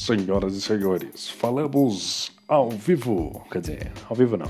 [0.00, 4.48] Senhoras e senhores, falamos ao vivo, quer dizer, ao vivo não,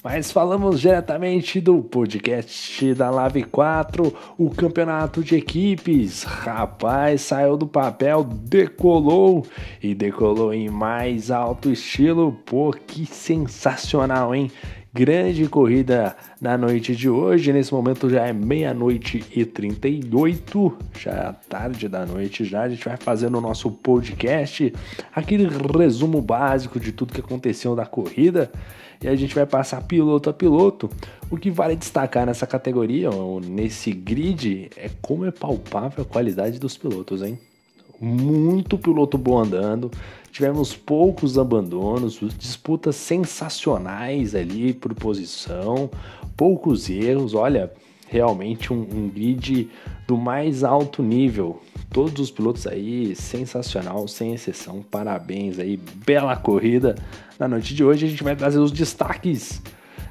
[0.00, 6.22] mas falamos diretamente do podcast da Live 4, o campeonato de equipes.
[6.22, 9.44] Rapaz, saiu do papel, decolou
[9.82, 12.32] e decolou em mais alto estilo.
[12.46, 14.52] Pô, que sensacional, hein?
[14.94, 17.50] Grande corrida na noite de hoje.
[17.50, 22.64] Nesse momento já é meia-noite e 38, já é tarde da noite já.
[22.64, 24.70] A gente vai fazendo o nosso podcast,
[25.14, 28.52] aquele resumo básico de tudo que aconteceu na corrida.
[29.02, 30.90] E a gente vai passar piloto a piloto.
[31.30, 36.58] O que vale destacar nessa categoria, ou nesse grid, é como é palpável a qualidade
[36.58, 37.38] dos pilotos, hein?
[38.04, 39.88] Muito piloto bom andando,
[40.32, 45.88] tivemos poucos abandonos, disputas sensacionais ali por posição,
[46.36, 47.32] poucos erros.
[47.32, 47.72] Olha,
[48.08, 49.70] realmente um, um grid
[50.04, 51.62] do mais alto nível.
[51.90, 54.82] Todos os pilotos aí, sensacional, sem exceção.
[54.82, 56.96] Parabéns aí, bela corrida.
[57.38, 59.62] Na noite de hoje a gente vai trazer os destaques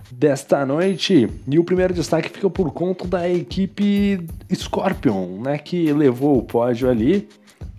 [0.09, 1.29] desta noite.
[1.45, 6.89] E o primeiro destaque fica por conta da equipe Scorpion, né, que levou o pódio
[6.89, 7.27] ali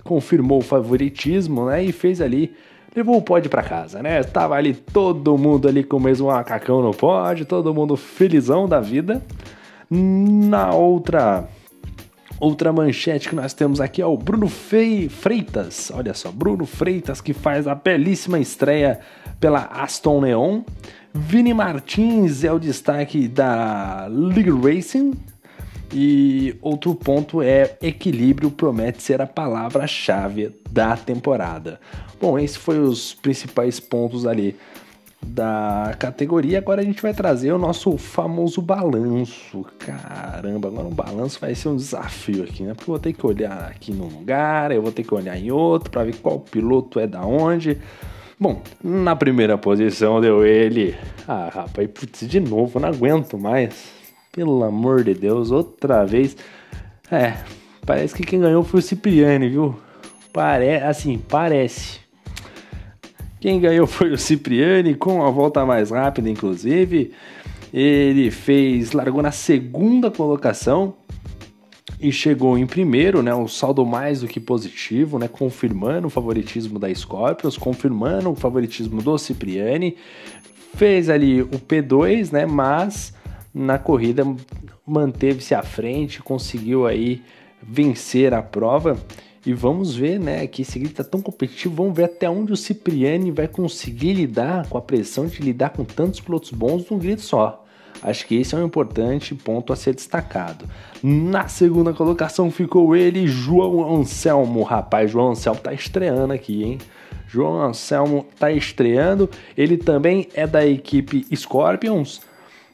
[0.05, 1.85] confirmou o favoritismo, né?
[1.85, 2.55] E fez ali,
[2.95, 4.23] levou o pódio para casa, né?
[4.23, 8.81] Tava ali todo mundo ali com o mesmo macacão no pódio, todo mundo felizão da
[8.81, 9.23] vida.
[9.91, 11.49] Na outra
[12.41, 15.93] outra manchete que nós temos aqui é o Bruno Fei Freitas.
[15.95, 18.99] Olha só, Bruno Freitas que faz a belíssima estreia
[19.39, 20.63] pela Aston Neon.
[21.15, 25.13] Vini Martins é o destaque da League Racing,
[25.93, 31.79] e outro ponto é equilíbrio promete ser a palavra-chave da temporada.
[32.21, 34.57] Bom, esses foram os principais pontos ali
[35.25, 36.59] da categoria.
[36.59, 39.65] Agora a gente vai trazer o nosso famoso balanço.
[39.79, 42.75] Caramba, agora um balanço vai ser um desafio aqui, né?
[42.75, 45.51] Porque eu vou ter que olhar aqui num lugar, eu vou ter que olhar em
[45.51, 47.79] outro para ver qual piloto é da onde.
[48.39, 50.97] Bom, na primeira posição deu ele.
[51.29, 54.02] Ah, rapaz, putz, de novo, não aguento mais.
[54.33, 56.35] Pelo amor de Deus, outra vez.
[57.11, 57.37] É,
[57.85, 59.77] parece que quem ganhou foi o Cipriani, viu?
[60.33, 62.01] Pare assim, parece.
[63.39, 67.13] Quem ganhou foi o Cipriani, com a volta mais rápida, inclusive.
[67.75, 70.95] Ele fez, largou na segunda colocação
[72.01, 73.35] e chegou em primeiro, né?
[73.35, 75.29] Um saldo mais do que positivo, né?
[75.29, 79.95] Confirmando o favoritismo da Scorpions, confirmando o favoritismo do Cipriani.
[80.75, 82.47] Fez ali o P2, né?
[82.47, 83.13] Mas
[83.55, 84.25] na corrida
[84.87, 87.23] manteve-se à frente, conseguiu aí
[87.63, 88.97] vencer a prova.
[89.45, 92.57] E vamos ver, né, que esse grid tá tão competitivo, vamos ver até onde o
[92.57, 97.21] Cipriani vai conseguir lidar com a pressão de lidar com tantos pilotos bons num grid
[97.21, 97.65] só.
[98.01, 100.65] Acho que esse é um importante ponto a ser destacado.
[101.03, 104.63] Na segunda colocação ficou ele, João Anselmo.
[104.63, 106.79] Rapaz, João Anselmo tá estreando aqui, hein?
[107.29, 109.29] João Anselmo tá estreando.
[109.57, 112.21] Ele também é da equipe Scorpions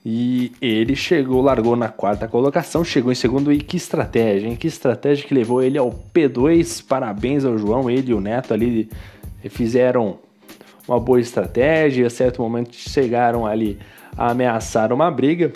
[0.05, 3.53] e ele chegou, largou na quarta colocação, chegou em segundo.
[3.53, 4.57] E que estratégia, hein?
[4.57, 6.85] Que estratégia que levou ele ao P2.
[6.87, 8.89] Parabéns ao João, ele e o Neto ali
[9.51, 10.19] fizeram
[10.87, 12.07] uma boa estratégia.
[12.07, 13.79] A certo momento chegaram ali
[14.17, 15.53] a ameaçar uma briga.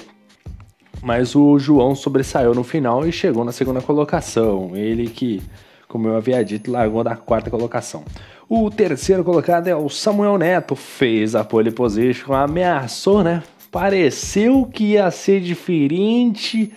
[1.02, 4.76] Mas o João sobressaiu no final e chegou na segunda colocação.
[4.76, 5.42] Ele que,
[5.88, 8.04] como eu havia dito, largou da quarta colocação.
[8.48, 13.42] O terceiro colocado é o Samuel Neto, fez a pole position, ameaçou, né?
[13.72, 16.72] Pareceu que ia ser diferente.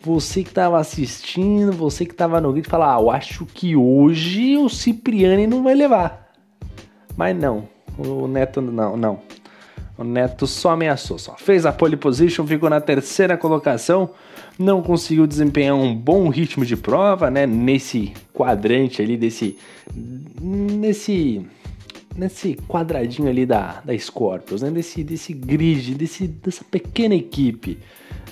[0.00, 4.56] Você que estava assistindo, você que estava no grid, fala: ah, eu acho que hoje
[4.56, 6.32] o Cipriani não vai levar.
[7.16, 9.20] Mas não, o Neto não, não.
[9.98, 14.10] O Neto só ameaçou, só fez a pole position, ficou na terceira colocação,
[14.56, 17.44] não conseguiu desempenhar um bom ritmo de prova, né?
[17.44, 19.58] Nesse quadrante ali desse,
[20.40, 21.44] nesse
[22.18, 24.70] nesse quadradinho ali da, da Scorpions, né?
[24.70, 27.78] desse, desse grid, desse, dessa pequena equipe.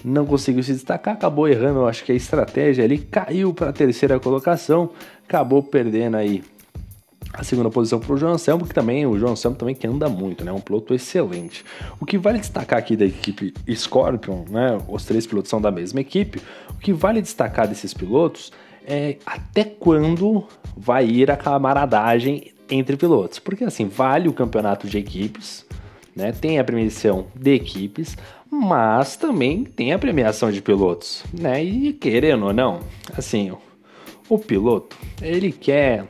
[0.05, 4.21] Não conseguiu se destacar, acabou errando, acho que a estratégia ali caiu para a terceira
[4.21, 4.91] colocação,
[5.27, 6.43] acabou perdendo aí
[7.33, 10.09] a segunda posição para o João Anselmo, que também o João Anselmo também que anda
[10.09, 10.53] muito, né?
[10.53, 11.65] Um piloto excelente.
[12.01, 14.79] O que vale destacar aqui da equipe Scorpion, né?
[14.89, 16.41] Os três pilotos são da mesma equipe.
[16.71, 18.53] O que vale destacar desses pilotos
[18.87, 20.45] é até quando
[20.77, 23.39] vai ir a camaradagem entre pilotos.
[23.39, 25.67] Porque assim, vale o campeonato de equipes,
[26.15, 26.33] né?
[26.33, 28.17] Tem a premiação de equipes,
[28.51, 31.63] mas também tem a premiação de pilotos, né?
[31.63, 32.81] E querendo ou não,
[33.17, 33.53] assim,
[34.29, 36.07] o, piloto, ele quer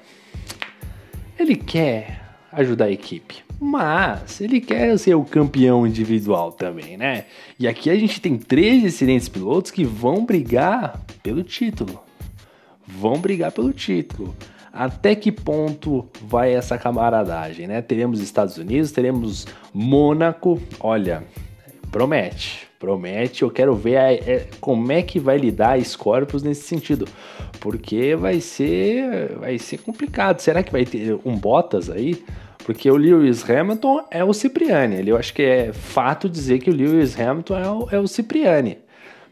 [1.38, 2.22] ele quer
[2.52, 7.24] ajudar a equipe, mas ele quer ser o campeão individual também, né?
[7.58, 12.00] E aqui a gente tem três excelentes pilotos que vão brigar pelo título.
[12.86, 14.34] Vão brigar pelo título.
[14.76, 17.80] Até que ponto vai essa camaradagem, né?
[17.80, 20.60] Teremos Estados Unidos, teremos Mônaco.
[20.78, 21.24] Olha,
[21.90, 23.42] promete, promete.
[23.42, 27.08] Eu quero ver a, é, como é que vai lidar a Scorpius nesse sentido,
[27.58, 30.40] porque vai ser, vai ser complicado.
[30.40, 32.22] Será que vai ter um Bottas aí?
[32.66, 35.08] Porque o Lewis Hamilton é o Cipriani.
[35.08, 38.78] Eu acho que é fato dizer que o Lewis Hamilton é o, é o Cipriani.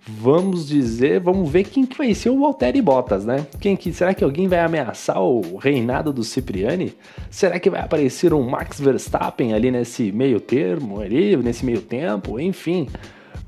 [0.06, 3.46] Vamos dizer, vamos ver quem que vai ser o Valtteri Bottas, né?
[3.58, 6.94] Quem que será que alguém vai ameaçar o reinado do Cipriani?
[7.30, 12.38] Será que vai aparecer um Max Verstappen ali nesse meio termo, ali nesse meio tempo?
[12.38, 12.86] Enfim,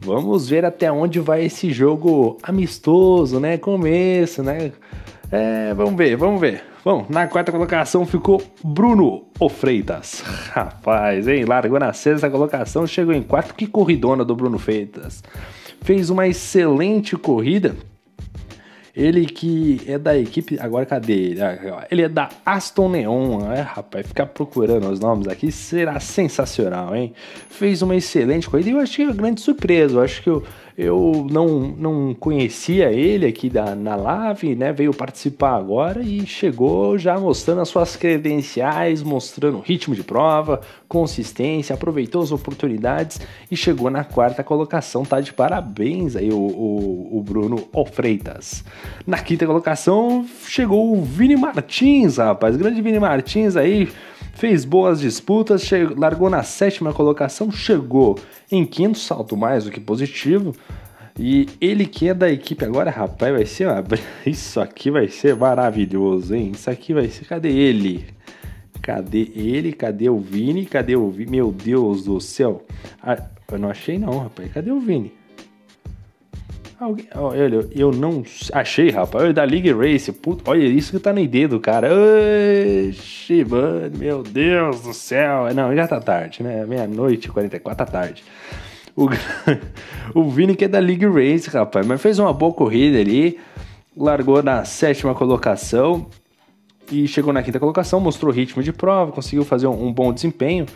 [0.00, 3.59] vamos ver até onde vai esse jogo amistoso, né?
[3.59, 4.73] Começo, né?
[5.31, 6.64] É, vamos ver, vamos ver.
[6.82, 10.23] Bom, na quarta colocação ficou Bruno Freitas.
[10.52, 11.44] Rapaz, hein?
[11.44, 13.55] Largou na sexta colocação, chegou em quarto.
[13.55, 15.23] Que corridona do Bruno Freitas.
[15.87, 17.77] Fez uma excelente corrida.
[18.93, 20.59] Ele que é da equipe.
[20.59, 21.41] Agora cadê ele?
[21.41, 23.53] Ah, ele é da Aston Neon.
[23.53, 27.15] É, rapaz, ficar procurando os nomes aqui será sensacional, hein?
[27.49, 29.94] Fez uma excelente corrida e eu achei uma grande surpresa.
[29.94, 30.43] Eu acho que eu
[30.76, 34.75] eu não, não conhecia ele aqui da, na Live, né?
[34.75, 41.73] Veio participar agora e chegou já mostrando as suas credenciais, mostrando ritmo de prova, consistência,
[41.73, 43.19] aproveitou as oportunidades
[43.50, 45.02] e chegou na quarta colocação.
[45.02, 47.56] Tá de parabéns aí o, o, o Bruno
[47.90, 48.62] Freitas.
[49.06, 52.55] Na quinta colocação chegou o Vini Martins, rapaz.
[52.55, 53.88] Grande Vini Martins aí
[54.37, 58.19] fez boas disputas, largou na sétima colocação, chegou
[58.52, 60.55] em quinto, salto mais do que positivo.
[61.19, 63.83] E ele que é da equipe agora, rapaz, vai ser uma...
[64.27, 66.53] Isso aqui vai ser maravilhoso, hein?
[66.55, 67.25] Isso aqui vai ser.
[67.25, 68.05] Cadê ele?
[68.83, 69.73] Cadê ele?
[69.73, 70.67] Cadê o Vini?
[70.67, 71.31] Cadê o Vini?
[71.31, 72.65] Meu Deus do céu.
[73.03, 73.21] Ah,
[73.51, 74.53] eu não achei, não, rapaz.
[74.53, 75.13] Cadê o Vini?
[76.79, 78.23] Alguém, olha, eu não
[78.53, 79.25] achei, rapaz.
[79.25, 80.12] Olha, da League Race.
[80.12, 81.89] Puta, olha isso que tá no dedo, cara.
[82.91, 85.53] Oxi, mano, meu Deus do céu.
[85.55, 86.67] Não, já tá tarde, né?
[86.67, 88.23] Meia-noite, 44 tá tarde.
[88.97, 89.09] O,
[90.19, 91.87] o Vini que é da League Race, rapaz.
[91.87, 93.39] Mas fez uma boa corrida ali.
[93.97, 96.07] Largou na sétima colocação.
[96.91, 100.67] E chegou na quinta colocação, mostrou ritmo de prova, conseguiu fazer um, um bom desempenho.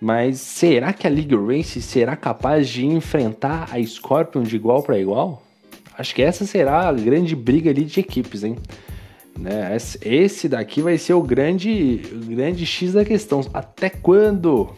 [0.00, 4.98] Mas será que a League Race será capaz de enfrentar a Scorpion de igual para
[4.98, 5.42] igual?
[5.98, 8.56] Acho que essa será a grande briga ali de equipes, hein?
[9.36, 9.76] Né?
[10.00, 13.40] Esse daqui vai ser o grande, o grande X da questão.
[13.52, 14.70] Até quando?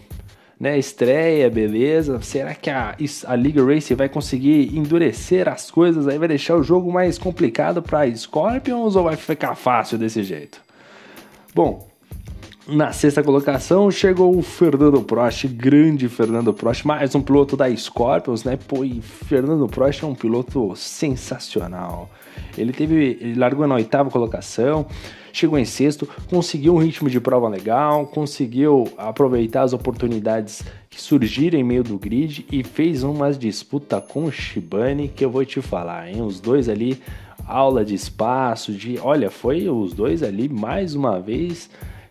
[0.61, 2.21] Né, estreia, beleza.
[2.21, 2.95] Será que a,
[3.27, 6.19] a League Race vai conseguir endurecer as coisas aí?
[6.19, 10.61] Vai deixar o jogo mais complicado para Scorpions ou vai ficar fácil desse jeito?
[11.55, 11.89] Bom,
[12.69, 18.45] na sexta colocação chegou o Fernando Prost, grande Fernando Prost, mais um piloto da Scorpions,
[18.45, 18.59] né?
[18.69, 22.11] Pô, e Fernando Prost é um piloto sensacional.
[22.56, 24.87] Ele teve, ele largou na oitava colocação,
[25.32, 31.59] chegou em sexto, conseguiu um ritmo de prova legal, conseguiu aproveitar as oportunidades que surgiram
[31.59, 35.61] em meio do grid e fez umas disputa com o Shibane que eu vou te
[35.61, 36.23] falar, hein?
[36.23, 37.00] Os dois ali
[37.47, 41.69] aula de espaço, de, olha, foi os dois ali mais uma vez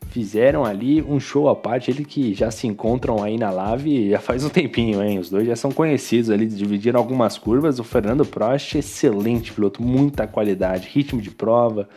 [0.10, 4.20] fizeram ali um show à parte, ele que já se encontram aí na Lave já
[4.20, 5.20] faz um tempinho, hein?
[5.20, 7.80] Os dois já são conhecidos ali, dividiram algumas curvas.
[7.80, 11.88] O Fernando Prost, excelente piloto, muita qualidade, ritmo de prova,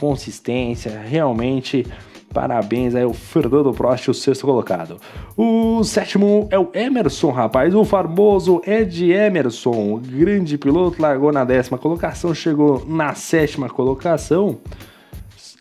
[0.00, 1.86] consistência, realmente
[2.32, 4.98] Parabéns aí o Fernando Prost, o sexto colocado.
[5.36, 11.78] O sétimo é o Emerson, rapaz, o famoso Ed Emerson, grande piloto, largou na décima
[11.78, 14.58] colocação, chegou na sétima colocação.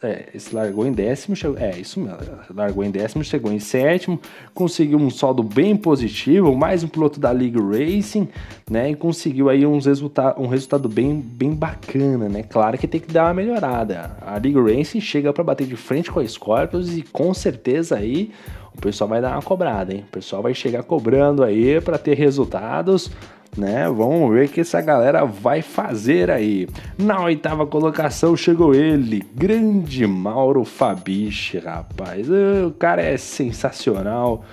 [0.01, 2.19] É, esse largou em décimo, chegou, é isso mesmo,
[2.53, 4.21] largou em décimo, chegou em sétimo,
[4.53, 8.29] conseguiu um saldo bem positivo, mais um piloto da League Racing,
[8.69, 13.01] né, e conseguiu aí uns resulta um resultado bem, bem bacana, né, claro que tem
[13.01, 16.95] que dar uma melhorada, a League Racing chega para bater de frente com a Scorpions
[16.95, 18.29] e com certeza aí
[18.77, 22.13] o pessoal vai dar uma cobrada, hein, o pessoal vai chegar cobrando aí para ter
[22.13, 23.09] resultados,
[23.57, 23.89] né?
[23.89, 26.67] Vamos ver o que essa galera vai fazer aí.
[26.97, 32.27] Na oitava colocação chegou ele, grande Mauro Fabiche, rapaz.
[32.29, 34.45] O cara é sensacional,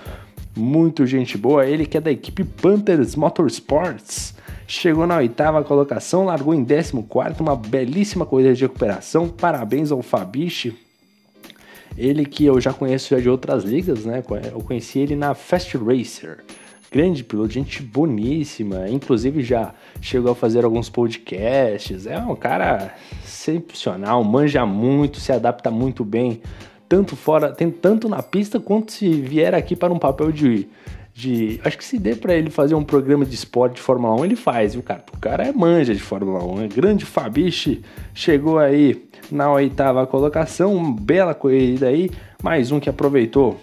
[0.56, 1.66] muito gente boa.
[1.66, 4.34] Ele que é da equipe Panthers Motorsports.
[4.66, 9.28] Chegou na oitava colocação, largou em décimo quarto, uma belíssima corrida de recuperação.
[9.28, 10.75] Parabéns ao Fabiche.
[11.96, 14.23] Ele que eu já conheço já de outras ligas, né?
[14.50, 16.38] Eu conheci ele na Fast Racer
[16.94, 22.06] grande piloto, gente boníssima, inclusive já chegou a fazer alguns podcasts.
[22.06, 26.40] É um cara excepcional, manja muito, se adapta muito bem,
[26.88, 30.68] tanto fora, tem tanto na pista quanto se vier aqui para um papel de
[31.12, 31.60] de.
[31.64, 34.36] Acho que se der para ele fazer um programa de esporte de Fórmula 1, ele
[34.36, 35.04] faz, viu, cara?
[35.12, 36.62] O cara é manja de Fórmula 1.
[36.62, 37.82] É grande Fabiche
[38.12, 42.10] chegou aí na oitava colocação, uma bela corrida aí,
[42.42, 43.60] mais um que aproveitou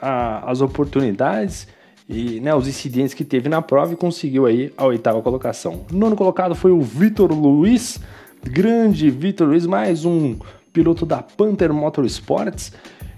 [0.00, 1.66] a, as oportunidades
[2.08, 5.84] e né, os incidentes que teve na prova e conseguiu aí a oitava colocação.
[5.92, 8.00] Nono colocado foi o Vitor Luiz,
[8.42, 10.36] grande Vitor Luiz, mais um
[10.72, 12.72] piloto da Panther Motorsports.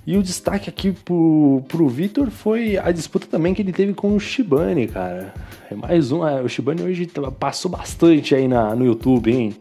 [0.07, 4.17] E o destaque aqui pro, pro Vitor foi a disputa também que ele teve com
[4.17, 5.33] o Shibane, cara.
[5.71, 9.55] É mais um, é, o Shibane hoje passou bastante aí na, no YouTube, hein?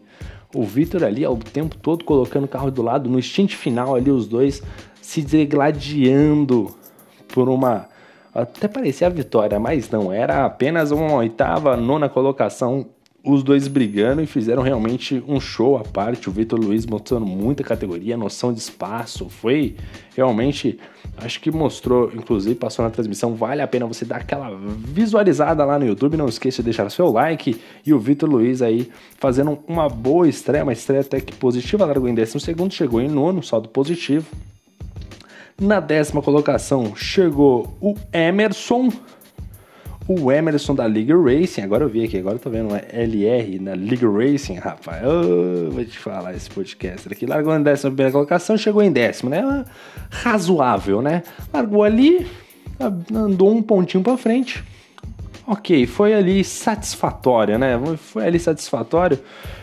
[0.52, 4.10] O Vitor ali, o tempo todo colocando o carro do lado, no stint final ali,
[4.10, 4.60] os dois
[5.00, 6.74] se degladiando
[7.28, 7.86] por uma.
[8.34, 12.86] Até parecia a vitória, mas não, era apenas uma oitava, nona colocação
[13.24, 16.28] os dois brigando e fizeram realmente um show à parte.
[16.28, 19.28] O Vitor Luiz mostrando muita categoria, noção de espaço.
[19.28, 19.76] Foi
[20.16, 20.78] realmente,
[21.18, 23.34] acho que mostrou, inclusive passou na transmissão.
[23.34, 26.16] Vale a pena você dar aquela visualizada lá no YouTube.
[26.16, 27.60] Não esqueça de deixar seu like.
[27.84, 31.84] E o Vitor Luiz aí fazendo uma boa estreia, uma estreia até que positiva.
[31.84, 34.26] Largou em décimo segundo, chegou em nono, saldo positivo.
[35.60, 38.88] Na décima colocação chegou o Emerson
[40.08, 43.60] o Emerson da League Racing, agora eu vi aqui, agora eu tô vendo, é LR
[43.60, 45.02] na League Racing, rapaz.
[45.06, 47.26] Oh, vou te falar esse podcast aqui.
[47.26, 49.64] Largou em décima primeira colocação, chegou em décimo, né?
[50.10, 51.22] Razoável, né?
[51.54, 52.26] Largou ali,
[53.14, 54.64] andou um pontinho para frente.
[55.46, 57.78] Ok, foi ali satisfatória, né?
[57.96, 59.18] Foi ali satisfatório.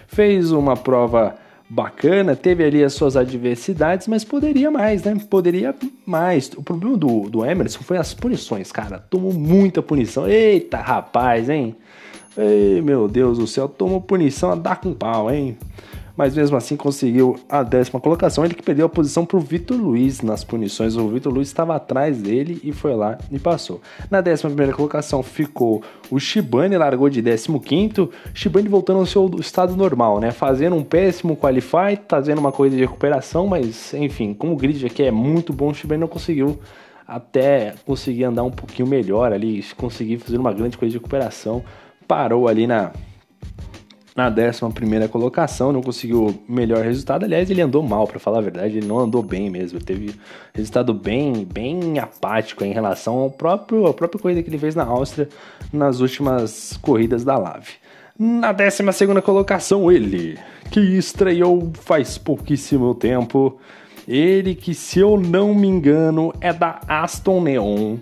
[0.08, 1.36] Fez uma prova
[1.70, 5.16] bacana, teve ali as suas adversidades, mas poderia mais, né?
[5.30, 6.50] Poderia mais.
[6.56, 9.00] O problema do, do Emerson foi as punições, cara.
[9.00, 10.28] Tomou muita punição.
[10.28, 11.76] Eita, rapaz, hein?
[12.38, 15.58] Ei, meu Deus do céu, tomou punição a dar com pau, hein?
[16.18, 18.44] Mas mesmo assim conseguiu a décima colocação.
[18.44, 20.96] Ele que perdeu a posição para o Vitor Luiz nas punições.
[20.98, 23.80] O Vitor Luiz estava atrás dele e foi lá e passou.
[24.10, 28.10] Na décima primeira colocação ficou o Shibane, largou de 15.
[28.34, 30.32] Shibane voltando ao seu estado normal, né?
[30.32, 35.04] Fazendo um péssimo qualify, fazendo uma corrida de recuperação, mas enfim, como o grid aqui
[35.04, 36.60] é muito bom, o Shibane não conseguiu
[37.08, 41.64] até conseguir andar um pouquinho melhor ali, conseguir fazer uma grande coisa de recuperação.
[42.08, 42.92] Parou ali na
[44.18, 47.24] na 11 colocação, não conseguiu melhor resultado.
[47.24, 49.78] Aliás, ele andou mal, para falar a verdade, ele não andou bem mesmo.
[49.78, 50.16] Ele teve
[50.56, 54.84] resultado bem, bem apático em relação ao próprio, à própria corrida que ele fez na
[54.84, 55.30] Áustria
[55.72, 57.74] nas últimas corridas da Lave.
[58.18, 58.82] Na 12
[59.24, 60.40] colocação, ele,
[60.72, 63.60] que estreou faz pouquíssimo tempo.
[64.08, 67.98] Ele que, se eu não me engano, é da Aston Neon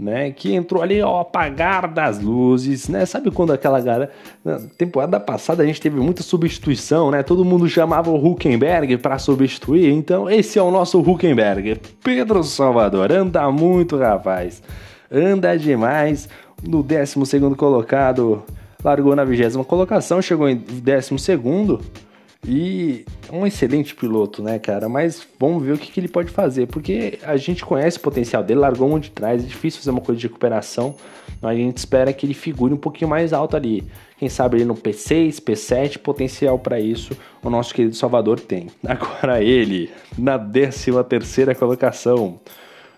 [0.00, 0.30] né?
[0.30, 3.04] Que entrou ali ao apagar das luzes, né?
[3.04, 4.10] Sabe quando aquela galera.
[4.42, 7.22] Na temporada passada a gente teve muita substituição, né?
[7.22, 11.78] Todo mundo chamava o Huckenberg para substituir, então esse é o nosso Huckenberg.
[12.02, 14.62] Pedro Salvador, anda muito, rapaz.
[15.12, 16.28] Anda demais.
[16.66, 17.16] No 12
[17.56, 18.42] colocado,
[18.82, 21.80] largou na vigésima colocação, chegou em 12 segundo
[22.46, 24.88] e é um excelente piloto, né, cara?
[24.88, 28.42] Mas vamos ver o que, que ele pode fazer, porque a gente conhece o potencial
[28.42, 30.94] dele, largou um de trás, é difícil fazer uma coisa de recuperação,
[31.40, 33.84] mas a gente espera que ele figure um pouquinho mais alto ali.
[34.18, 38.68] Quem sabe ele no P6, P7, potencial para isso o nosso querido Salvador tem.
[38.86, 42.40] Agora ele, na 13 terceira colocação,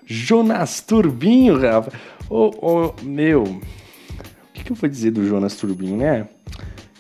[0.06, 1.92] Jonas Turbinho, Rafa.
[2.30, 3.60] Ô, oh, oh, meu, o
[4.54, 6.28] que, que eu vou dizer do Jonas Turbinho, né?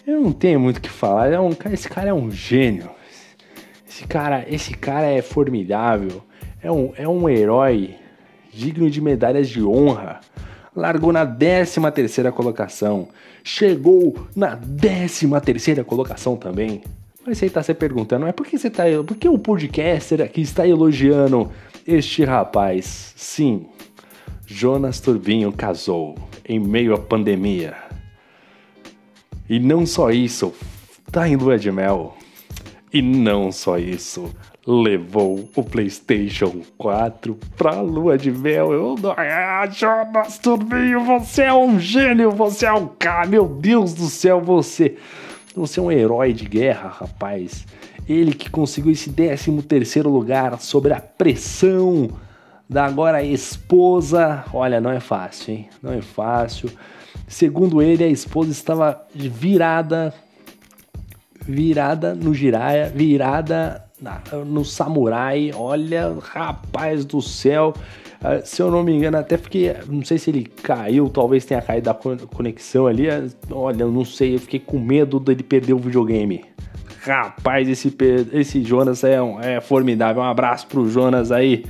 [0.04, 1.32] Eu não tenho muito o que falar.
[1.32, 2.90] É um, esse cara é um gênio.
[3.88, 6.22] Esse cara, esse cara é formidável.
[6.60, 7.94] É um, é um herói
[8.52, 10.20] digno de medalhas de honra.
[10.74, 13.08] Largou na 13 terceira colocação.
[13.44, 16.82] Chegou na 13 terceira colocação também.
[17.24, 20.40] Mas você está se perguntando, é por que você tá, por que o podcaster aqui
[20.40, 21.48] está elogiando
[21.86, 23.14] este rapaz?
[23.16, 23.66] Sim,
[24.44, 27.91] Jonas Turbinho casou em meio à pandemia.
[29.52, 30.54] E não só isso,
[31.10, 32.16] tá em lua de mel.
[32.90, 34.34] E não só isso,
[34.66, 38.72] levou o PlayStation 4 pra lua de mel.
[38.72, 39.12] Eu não.
[39.14, 40.40] Ah, Jonas
[41.04, 44.96] você é um gênio, você é um cara, meu Deus do céu, você.
[45.54, 47.66] Você é um herói de guerra, rapaz.
[48.08, 52.08] Ele que conseguiu esse 13 terceiro lugar sobre a pressão
[52.66, 54.46] da agora esposa.
[54.54, 55.68] Olha, não é fácil, hein?
[55.82, 56.70] Não é fácil.
[57.26, 60.12] Segundo ele, a esposa estava virada,
[61.46, 63.84] virada no giraia, virada
[64.46, 65.50] no samurai.
[65.54, 67.72] Olha, rapaz do céu.
[68.20, 69.74] Uh, se eu não me engano, até fiquei.
[69.88, 73.08] Não sei se ele caiu, talvez tenha caído da conexão ali.
[73.08, 76.44] Uh, olha, não sei, eu fiquei com medo dele perder o videogame.
[77.00, 77.92] Rapaz, esse,
[78.32, 80.22] esse Jonas é, um, é formidável.
[80.22, 81.64] Um abraço pro Jonas aí.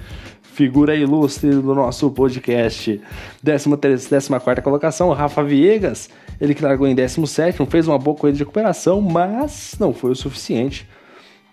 [0.52, 3.00] Figura ilustre do nosso podcast.
[3.42, 6.10] 14 colocação, Rafa Viegas.
[6.40, 10.16] Ele que largou em 17, fez uma boa corrida de recuperação, mas não foi o
[10.16, 10.86] suficiente.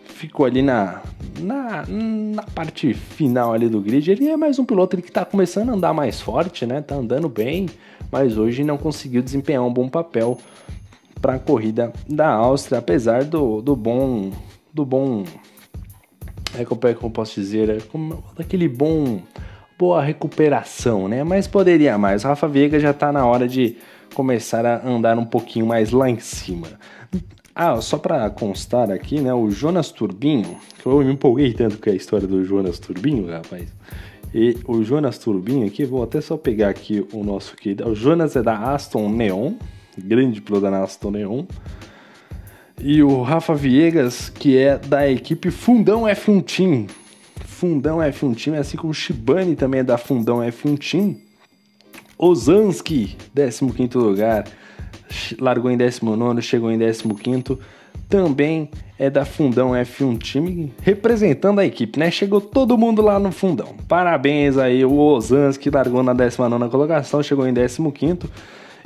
[0.04, 1.02] Ficou ali na,
[1.40, 4.12] na, na parte final ali do grid.
[4.12, 6.82] Ele é mais um piloto que está começando a andar mais forte, né?
[6.82, 7.70] Tá andando bem,
[8.12, 10.38] mas hoje não conseguiu desempenhar um bom papel
[11.22, 14.32] para a corrida da Áustria, apesar do, do bom
[14.74, 15.24] do bom
[16.58, 19.22] é como é eu posso dizer, é como, daquele bom
[19.78, 21.24] boa recuperação, né?
[21.24, 22.26] Mas poderia mais.
[22.26, 23.78] O Rafa Veiga já tá na hora de
[24.14, 26.68] começar a andar um pouquinho mais lá em cima.
[27.56, 31.90] Ah, só para constar aqui, né, o Jonas Turbinho, que eu me empolguei tanto com
[31.90, 33.74] a história do Jonas Turbinho, rapaz.
[34.34, 37.90] E o Jonas Turbinho aqui, vou até só pegar aqui o nosso querido.
[37.90, 39.54] O Jonas é da Aston Neon,
[39.98, 41.46] grande piloto da Aston Neon.
[42.82, 46.88] E o Rafa Viegas, que é da equipe Fundão F1 Team.
[47.46, 51.18] Fundão F1 Team, assim como o Shibane também é da Fundão F1 Team.
[52.18, 54.46] Ozanski, 15 lugar,
[55.40, 57.58] largou em 19, chegou em 15
[58.08, 62.10] também é da Fundão F1 Time, representando a equipe, né?
[62.10, 63.76] Chegou todo mundo lá no Fundão.
[63.88, 67.82] Parabéns aí, o Ozanski largou na 19 colocação, chegou em 15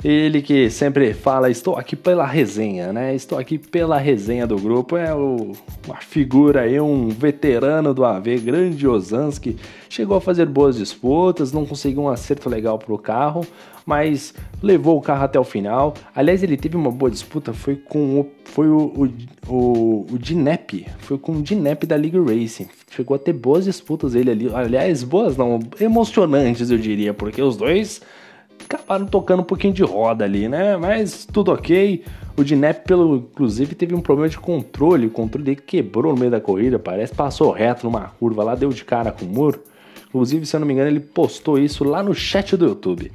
[0.02, 3.14] ele que sempre fala, estou aqui pela resenha, né?
[3.14, 4.96] Estou aqui pela resenha do grupo.
[4.96, 5.52] É o,
[5.86, 9.56] uma figura aí, um veterano do AV, grande Osansky.
[9.88, 13.46] Chegou a fazer boas disputas, não conseguiu um acerto legal pro carro,
[13.86, 15.94] mas levou o carro até o final.
[16.14, 19.08] Aliás, ele teve uma boa disputa, foi com o, foi o,
[19.48, 22.68] o, o, o Dinep, foi com o Dinep da League Racing.
[22.90, 24.50] Chegou a ter boas disputas ele ali.
[24.54, 28.02] Aliás, boas não, emocionantes eu diria, porque os dois
[28.64, 30.76] acabaram tocando um pouquinho de roda ali, né?
[30.76, 32.04] Mas tudo ok.
[32.36, 35.06] O Dinep, pelo, inclusive, teve um problema de controle.
[35.06, 37.14] O controle dele quebrou no meio da corrida, parece.
[37.14, 39.62] Passou reto numa curva lá, deu de cara com o muro.
[40.08, 43.10] Inclusive, se eu não me engano, ele postou isso lá no chat do YouTube.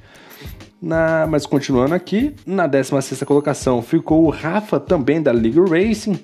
[0.81, 6.19] Na, mas continuando aqui, na 16 colocação ficou o Rafa, também da League Racing.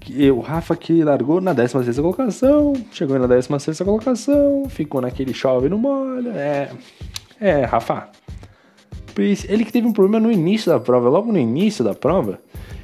[0.00, 5.68] Que, o Rafa que largou na 16 colocação, chegou na 16 colocação, ficou naquele chove
[5.68, 6.30] no molho.
[6.30, 6.70] É,
[7.40, 8.08] é, Rafa,
[9.22, 12.40] ele que teve um problema no início da prova, logo no início da prova,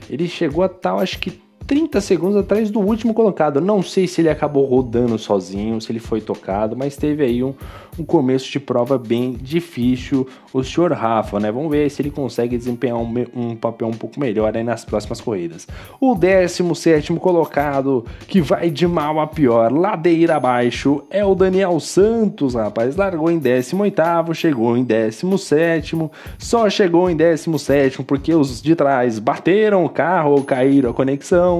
[0.08, 3.60] ele chegou a tal, acho que 30 segundos atrás do último colocado.
[3.60, 7.54] Não sei se ele acabou rodando sozinho, se ele foi tocado, mas teve aí um,
[7.98, 10.26] um começo de prova bem difícil.
[10.52, 11.50] O senhor Rafa, né?
[11.50, 15.20] Vamos ver se ele consegue desempenhar um, um papel um pouco melhor aí nas próximas
[15.20, 15.66] corridas.
[16.00, 22.54] O 17 colocado, que vai de mal a pior, ladeira abaixo, é o Daniel Santos,
[22.54, 22.96] rapaz.
[22.96, 25.96] Largou em 18, chegou em 17,
[26.38, 31.53] só chegou em 17 porque os de trás bateram o carro caíram a conexão.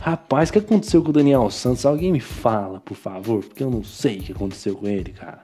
[0.00, 1.86] Rapaz, o que aconteceu com o Daniel Santos?
[1.86, 5.40] Alguém me fala, por favor, porque eu não sei o que aconteceu com ele, cara.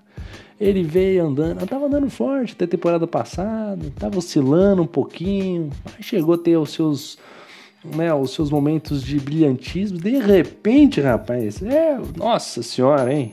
[0.60, 6.04] Ele veio andando, tava andando forte até a temporada passada, tava oscilando um pouquinho, mas
[6.04, 7.18] chegou a ter os seus,
[7.84, 9.98] né, os seus momentos de brilhantismo.
[9.98, 13.32] De repente, rapaz, é, nossa senhora, hein?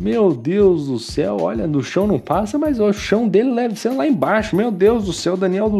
[0.00, 3.90] Meu Deus do céu, olha, no chão não passa, mas o chão dele deve ser
[3.90, 4.56] lá embaixo.
[4.56, 5.70] Meu Deus do céu, Daniel,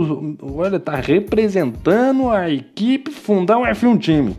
[0.43, 4.37] olha, tá representando a equipe Fundão F1 Time.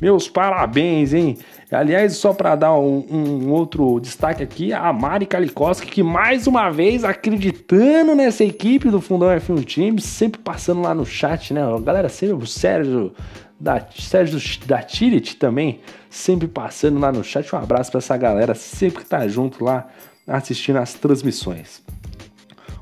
[0.00, 1.38] Meus parabéns, hein?
[1.70, 6.68] Aliás, só para dar um, um, outro destaque aqui, a Mari Kalikoski, que mais uma
[6.70, 11.60] vez acreditando nessa equipe do Fundão F1 Time, sempre passando lá no chat, né?
[11.84, 13.12] Galera, sempre o Sérgio
[13.62, 15.78] da Sérgio da Tirit também,
[16.10, 17.54] sempre passando lá no chat.
[17.54, 19.88] Um abraço para essa galera, sempre que tá junto lá
[20.26, 21.80] assistindo as transmissões.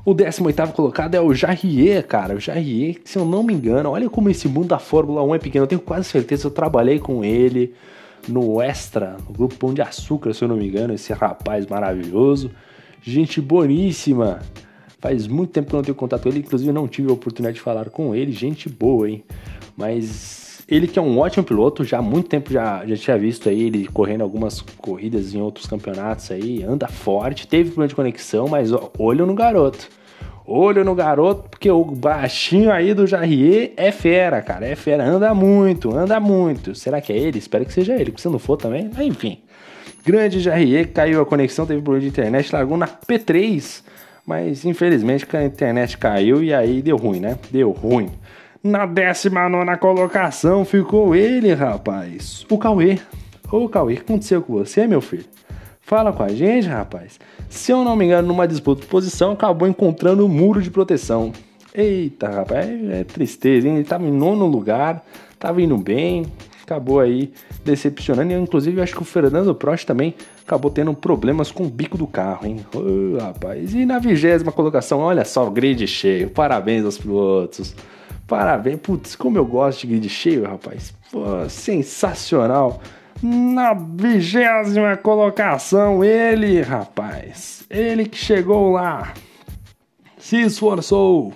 [0.03, 2.33] O 18 colocado é o Jarrier, cara.
[2.33, 5.39] O Jarrier, se eu não me engano, olha como esse mundo da Fórmula 1 é
[5.39, 5.65] pequeno.
[5.65, 7.75] Eu tenho quase certeza, eu trabalhei com ele
[8.27, 12.49] no Extra, no grupo Pão de Açúcar, se eu não me engano, esse rapaz maravilhoso.
[13.03, 14.39] Gente boníssima.
[14.99, 17.55] Faz muito tempo que eu não tenho contato com ele, inclusive não tive a oportunidade
[17.57, 18.31] de falar com ele.
[18.31, 19.23] Gente boa, hein?
[19.77, 23.49] Mas ele que é um ótimo piloto, já há muito tempo já, já tinha visto
[23.49, 28.47] aí ele correndo algumas corridas em outros campeonatos aí, anda forte, teve problema de conexão,
[28.47, 29.89] mas ó, olho no garoto.
[30.47, 34.65] Olho no garoto, porque o baixinho aí do Jarrier é fera, cara.
[34.65, 36.73] É fera, anda muito, anda muito.
[36.73, 37.37] Será que é ele?
[37.37, 39.39] Espero que seja ele, porque se não for também, mas enfim.
[40.05, 43.83] Grande Jarrier, caiu a conexão, teve problema de internet, largou na P3,
[44.25, 47.37] mas infelizmente a internet caiu e aí deu ruim, né?
[47.51, 48.09] Deu ruim.
[48.63, 52.45] Na 19 colocação ficou ele, rapaz.
[52.47, 52.99] O Cauê.
[53.51, 55.25] Ô Cauê, o que aconteceu com você, meu filho?
[55.79, 57.19] Fala com a gente, rapaz.
[57.49, 60.69] Se eu não me engano, numa disputa de posição, acabou encontrando o um muro de
[60.69, 61.31] proteção.
[61.73, 63.77] Eita, rapaz, é, tristeza, hein?
[63.77, 65.03] Ele tava em nono lugar,
[65.39, 66.27] tava indo bem,
[66.61, 67.33] acabou aí
[67.65, 68.31] decepcionando.
[68.31, 70.13] E, inclusive, eu acho que o Fernando Prost também
[70.45, 72.63] acabou tendo problemas com o bico do carro, hein?
[72.75, 73.73] Oh, rapaz.
[73.73, 76.29] E na vigésima colocação, olha só, o grid cheio.
[76.29, 77.73] Parabéns aos pilotos.
[78.27, 78.79] Parabéns.
[78.79, 80.93] Putz, como eu gosto de grid cheio, rapaz.
[81.11, 82.81] Pô, sensacional.
[83.21, 87.63] Na vigésima colocação, ele, rapaz.
[87.69, 89.13] Ele que chegou lá.
[90.17, 91.33] Se esforçou.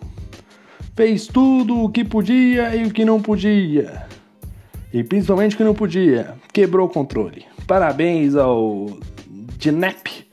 [0.95, 4.08] Fez tudo o que podia e o que não podia.
[4.93, 6.36] E principalmente o que não podia.
[6.54, 7.45] Quebrou o controle.
[7.67, 8.98] Parabéns ao
[9.58, 10.26] Dinep,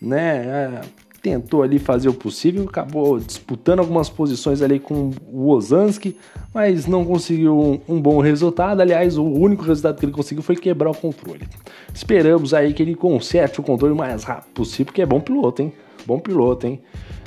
[0.00, 0.80] né?
[1.20, 6.16] Tentou ali fazer o possível, acabou disputando algumas posições ali com o Ozanski,
[6.54, 8.80] mas não conseguiu um, um, bom resultado.
[8.80, 11.48] Aliás, o único resultado que ele conseguiu foi quebrar o controle.
[11.92, 15.62] Esperamos aí que ele conserte o controle o mais rápido possível, porque é bom piloto,
[15.62, 15.72] hein?
[16.06, 16.80] Bom piloto, hein?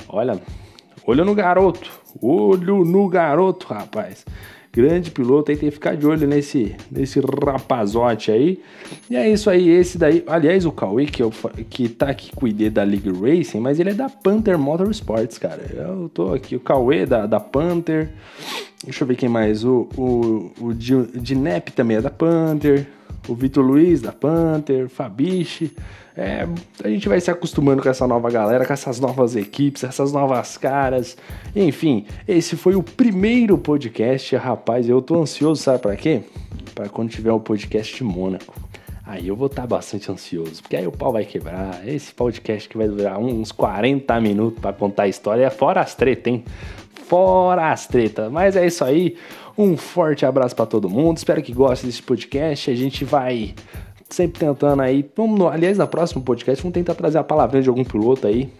[0.08, 0.40] Olha,
[1.06, 4.24] olho no garoto, olho no garoto, rapaz
[4.72, 8.58] grande piloto aí, tem que ficar de olho nesse, nesse rapazote aí.
[9.10, 11.30] E é isso aí, esse daí, aliás, o Cauê, que, eu,
[11.68, 15.36] que tá aqui com o ID da League Racing, mas ele é da Panther Motorsports,
[15.36, 15.62] cara.
[15.74, 18.08] Eu tô aqui, o Cauê da, da Panther,
[18.82, 22.86] deixa eu ver quem mais, o, o, o Dinep também é da Panther,
[23.28, 25.74] o Vitor Luiz da Panther, Fabiche.
[26.16, 26.46] É,
[26.84, 30.56] a gente vai se acostumando com essa nova galera, com essas novas equipes, essas novas
[30.58, 31.16] caras.
[31.56, 34.88] Enfim, esse foi o primeiro podcast, rapaz.
[34.88, 36.22] Eu tô ansioso, sabe para quê?
[36.74, 38.54] Para quando tiver o um podcast de Mônaco.
[39.04, 41.86] Aí eu vou estar tá bastante ansioso, porque aí o pau vai quebrar.
[41.86, 46.32] Esse podcast que vai durar uns 40 minutos para contar a história, fora as tretas,
[46.32, 46.44] hein?
[47.08, 48.30] Fora as tretas.
[48.30, 49.16] Mas é isso aí.
[49.56, 51.16] Um forte abraço para todo mundo.
[51.16, 52.70] Espero que gostem desse podcast.
[52.70, 53.54] A gente vai
[54.08, 55.08] sempre tentando aí.
[55.16, 58.50] Vamos no, aliás, na próxima podcast, vamos tentar trazer a palavrinha de algum piloto aí.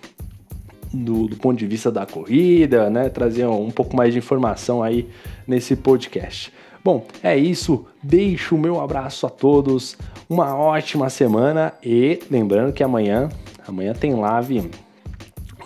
[0.93, 3.09] Do, do, ponto de vista da corrida, né?
[3.09, 5.09] Trazer um, um pouco mais de informação aí
[5.47, 6.53] nesse podcast.
[6.85, 7.87] Bom, é isso.
[8.03, 9.97] Deixo o meu abraço a todos.
[10.29, 13.31] Uma ótima semana e lembrando que amanhã,
[13.67, 14.71] amanhã tem live,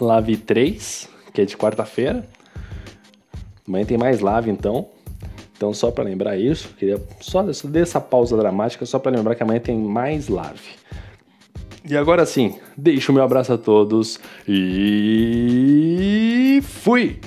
[0.00, 2.24] live 3, que é de quarta-feira.
[3.66, 4.95] Amanhã tem mais live então.
[5.56, 9.60] Então, só para lembrar isso, queria só dessa pausa dramática, só para lembrar que amanhã
[9.60, 10.76] tem mais live.
[11.88, 17.18] E agora sim, deixo o meu abraço a todos e fui!